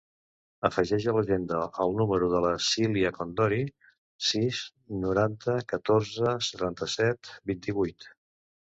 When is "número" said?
1.99-2.29